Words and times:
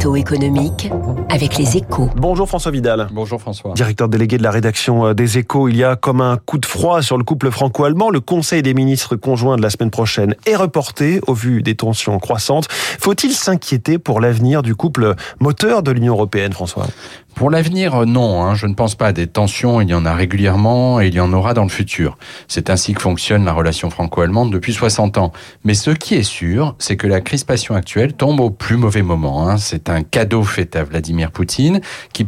Économique 0.00 0.90
avec 1.28 1.58
les 1.58 1.76
échos. 1.76 2.08
Bonjour 2.16 2.48
François 2.48 2.72
Vidal. 2.72 3.08
Bonjour 3.12 3.38
François. 3.38 3.74
Directeur 3.74 4.08
délégué 4.08 4.38
de 4.38 4.42
la 4.42 4.50
rédaction 4.50 5.06
euh, 5.06 5.14
des 5.14 5.36
échos, 5.36 5.68
il 5.68 5.76
y 5.76 5.84
a 5.84 5.94
comme 5.94 6.22
un 6.22 6.38
coup 6.38 6.56
de 6.56 6.64
froid 6.64 7.02
sur 7.02 7.18
le 7.18 7.22
couple 7.22 7.50
franco-allemand. 7.50 8.08
Le 8.08 8.20
Conseil 8.20 8.62
des 8.62 8.72
ministres 8.72 9.16
conjoints 9.16 9.56
de 9.56 9.62
la 9.62 9.68
semaine 9.68 9.90
prochaine 9.90 10.34
est 10.46 10.56
reporté 10.56 11.20
au 11.26 11.34
vu 11.34 11.62
des 11.62 11.74
tensions 11.74 12.18
croissantes. 12.18 12.66
Faut-il 12.70 13.32
s'inquiéter 13.32 13.98
pour 13.98 14.20
l'avenir 14.20 14.62
du 14.62 14.74
couple 14.74 15.14
moteur 15.38 15.82
de 15.82 15.90
l'Union 15.90 16.14
européenne, 16.14 16.54
François? 16.54 16.86
Pour 17.34 17.50
l'avenir, 17.50 18.06
non. 18.06 18.42
Hein. 18.42 18.54
Je 18.54 18.66
ne 18.66 18.74
pense 18.74 18.94
pas 18.94 19.08
à 19.08 19.12
des 19.12 19.26
tensions. 19.26 19.80
Il 19.80 19.88
y 19.88 19.94
en 19.94 20.04
a 20.04 20.14
régulièrement 20.14 21.00
et 21.00 21.08
il 21.08 21.14
y 21.14 21.20
en 21.20 21.32
aura 21.32 21.54
dans 21.54 21.62
le 21.62 21.68
futur. 21.68 22.18
C'est 22.48 22.70
ainsi 22.70 22.92
que 22.92 23.00
fonctionne 23.00 23.44
la 23.44 23.52
relation 23.52 23.88
franco-allemande 23.88 24.52
depuis 24.52 24.72
60 24.72 25.18
ans. 25.18 25.32
Mais 25.64 25.74
ce 25.74 25.90
qui 25.90 26.14
est 26.14 26.22
sûr, 26.22 26.74
c'est 26.78 26.96
que 26.96 27.06
la 27.06 27.20
crispation 27.20 27.74
actuelle 27.74 28.12
tombe 28.12 28.40
au 28.40 28.50
plus 28.50 28.76
mauvais 28.76 29.02
moment. 29.02 29.48
Hein. 29.48 29.56
C'est 29.56 29.88
un 29.88 30.02
cadeau 30.02 30.42
fait 30.42 30.76
à 30.76 30.84
Vladimir 30.84 31.30
Poutine 31.30 31.80
qui, 32.12 32.26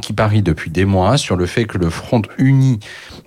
qui 0.00 0.12
parie 0.12 0.42
depuis 0.42 0.70
des 0.70 0.84
mois 0.84 1.16
sur 1.18 1.36
le 1.36 1.46
fait 1.46 1.64
que 1.64 1.78
le 1.78 1.90
front 1.90 2.22
uni 2.38 2.80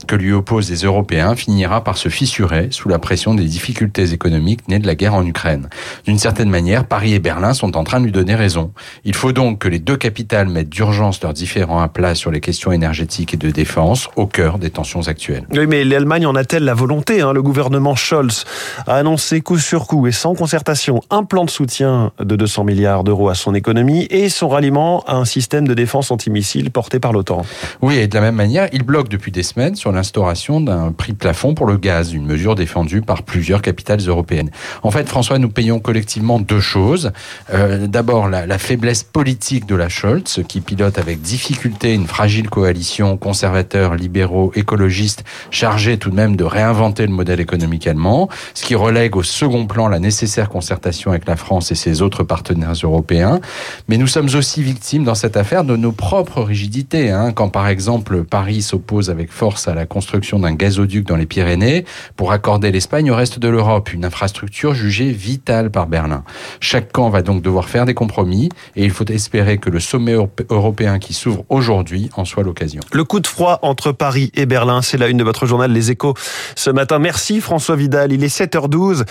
que 0.08 0.16
lui 0.16 0.34
opposent 0.34 0.70
les 0.70 0.84
Européens 0.84 1.36
finira 1.36 1.84
par 1.84 1.98
se 1.98 2.10
fissurer 2.10 2.68
sous 2.72 2.90
la 2.90 3.00
pression 3.00 3.34
des 3.34 3.46
difficultés 3.46 4.12
économiques 4.12 4.68
nées 4.68 4.80
de 4.80 4.88
la 4.88 4.96
guerre 4.96 5.14
en 5.14 5.26
Ukraine. 5.26 5.70
D'une 6.06 6.20
certaine 6.20 6.50
manière, 6.50 6.86
Paris 6.86 7.14
et 7.14 7.20
Berlin 7.20 7.54
sont 7.54 7.78
en 7.78 7.84
train 7.84 8.00
de 8.00 8.06
lui 8.06 8.12
donner 8.12 8.36
raison. 8.36 8.74
Il 9.04 9.16
faut 9.16 9.32
donc 9.32 9.60
que 9.60 9.68
les 9.68 9.80
deux 9.80 9.98
capitales 9.98 10.50
mettent 10.50 10.70
d'urgence 10.70 10.95
leurs 11.00 11.34
différends 11.34 11.82
à 11.82 11.88
plat 11.88 12.16
sur 12.16 12.32
les 12.32 12.40
questions 12.40 12.72
énergétiques 12.72 13.34
et 13.34 13.38
de 13.38 13.50
défense 13.50 14.10
au 14.16 14.26
cœur 14.26 14.60
des 14.60 14.70
tensions 14.70 15.08
actuelles. 15.08 15.46
Oui, 15.52 15.68
mais 15.68 15.84
l'Allemagne 15.84 16.26
en 16.26 16.36
a-t-elle 16.36 16.64
la 16.64 16.74
volonté 16.74 17.22
hein 17.22 17.34
Le 17.34 17.42
gouvernement 17.42 17.96
Scholz 17.96 18.46
a 18.88 18.96
annoncé 18.96 19.42
coup 19.42 19.58
sur 19.58 19.88
coup 19.88 20.08
et 20.08 20.12
sans 20.12 20.36
concertation 20.36 21.02
un 21.10 21.24
plan 21.24 21.46
de 21.46 21.50
soutien 21.50 22.12
de 22.20 22.36
200 22.36 22.64
milliards 22.64 23.04
d'euros 23.04 23.30
à 23.30 23.36
son 23.36 23.54
économie 23.54 24.08
et 24.10 24.30
son 24.30 24.48
ralliement 24.48 25.04
à 25.08 25.16
un 25.16 25.26
système 25.26 25.68
de 25.68 25.74
défense 25.74 26.12
antimissile 26.12 26.72
porté 26.72 27.00
par 27.00 27.12
l'OTAN. 27.12 27.44
Oui, 27.82 27.98
et 27.98 28.08
de 28.08 28.16
la 28.16 28.22
même 28.22 28.36
manière, 28.36 28.68
il 28.72 28.84
bloque 28.84 29.10
depuis 29.10 29.32
des 29.32 29.44
semaines 29.44 29.76
sur 29.76 29.92
l'instauration 29.92 30.62
d'un 30.62 30.92
prix 30.92 31.14
plafond 31.14 31.54
pour 31.54 31.66
le 31.66 31.78
gaz, 31.78 32.14
une 32.14 32.26
mesure 32.26 32.56
défendue 32.56 33.02
par 33.02 33.24
plusieurs 33.24 33.62
capitales 33.62 34.00
européennes. 34.00 34.50
En 34.84 34.92
fait, 34.92 35.08
François, 35.08 35.40
nous 35.40 35.50
payons 35.50 35.80
collectivement 35.80 36.40
deux 36.40 36.60
choses. 36.60 37.12
Euh, 37.54 37.88
D'abord, 37.88 38.30
la, 38.30 38.46
la, 38.46 38.58
faiblesse 38.58 39.04
politique 39.04 39.66
de 39.66 39.76
la 39.76 39.90
Scholz, 39.90 40.42
qui 40.48 40.62
pilote 40.62 40.85
avec 40.86 41.22
difficulté 41.22 41.94
une 41.94 42.06
fragile 42.06 42.50
coalition 42.50 43.18
conservateurs, 43.18 43.96
libéraux, 43.96 44.52
écologistes, 44.56 45.24
chargée 45.50 45.98
tout 45.98 46.12
de 46.12 46.16
même 46.16 46.36
de 46.36 46.44
réinventer 46.44 47.08
le 47.08 47.12
modèle 47.12 47.40
économique 47.40 47.88
allemand, 47.88 48.30
ce 48.54 48.64
qui 48.64 48.76
relègue 48.76 49.16
au 49.16 49.24
second 49.24 49.66
plan 49.66 49.88
la 49.88 50.00
nécessaire 50.00 50.48
concertation 50.48 51.12
avec 51.12 51.26
la 51.28 51.36
France 51.36 51.72
et 51.72 51.76
ses 51.76 52.02
autres 52.02 52.24
partenaires 52.24 52.74
européens. 52.84 53.40
Mais 53.88 53.98
nous 53.98 54.08
sommes 54.08 54.30
aussi 54.36 54.62
victimes 54.62 55.04
dans 55.04 55.16
cette 55.16 55.38
affaire 55.38 55.64
de 55.64 55.76
nos 55.76 55.92
propres 55.92 56.42
rigidités. 56.42 57.10
Hein, 57.10 57.32
quand 57.32 57.50
par 57.50 57.68
exemple 57.68 58.24
Paris 58.24 58.62
s'oppose 58.62 59.10
avec 59.10 59.32
force 59.32 59.68
à 59.68 59.74
la 59.74 59.86
construction 59.86 60.40
d'un 60.40 60.54
gazoduc 60.54 61.08
dans 61.08 61.16
les 61.16 61.26
Pyrénées 61.26 61.86
pour 62.16 62.32
accorder 62.32 62.72
l'Espagne 62.72 63.10
au 63.10 63.16
reste 63.16 63.40
de 63.40 63.48
l'Europe, 63.48 63.92
une 63.92 64.06
infrastructure 64.06 64.76
jugée 64.76 65.12
vitale 65.12 65.72
par 65.72 65.88
Berlin. 65.88 66.24
Chaque 66.60 66.92
camp 66.92 67.10
va 67.10 67.24
donc 67.24 67.42
devoir 67.42 67.70
faire 67.70 67.86
des 67.86 67.96
compromis 67.96 68.50
et 68.76 68.84
il 68.84 68.92
faut 68.92 69.06
espérer 69.06 69.58
que 69.58 69.72
le 69.72 69.80
sommet 69.80 70.16
européen 70.50 70.75
qui 71.00 71.14
s'ouvre 71.14 71.46
aujourd'hui 71.50 72.10
en 72.16 72.26
soit 72.26 72.44
l'occasion. 72.44 72.82
Le 72.92 73.04
coup 73.04 73.20
de 73.20 73.28
froid 73.28 73.60
entre 73.62 73.92
Paris 73.92 74.32
et 74.36 74.46
Berlin, 74.46 74.82
c'est 74.82 74.98
la 74.98 75.08
une 75.08 75.18
de 75.18 75.24
votre 75.24 75.46
journal 75.46 75.72
Les 75.72 75.92
Échos 75.92 76.14
ce 76.56 76.70
matin. 76.70 77.00
Merci 77.00 77.42
François 77.42 77.76
Vidal, 77.76 78.12
il 78.12 78.24
est 78.24 78.36
7h12. 78.36 79.04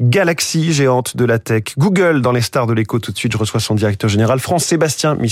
Galaxy 0.00 0.72
géante 0.72 1.16
de 1.16 1.24
la 1.24 1.38
tech. 1.38 1.74
Google 1.78 2.22
dans 2.22 2.32
les 2.32 2.40
stars 2.40 2.66
de 2.66 2.72
l'écho 2.72 2.98
tout 2.98 3.12
de 3.12 3.18
suite. 3.18 3.32
Je 3.32 3.38
reçois 3.38 3.60
son 3.60 3.74
directeur 3.74 4.08
général 4.08 4.40
France 4.40 4.64
Sébastien 4.64 5.14
Misseur. 5.14 5.30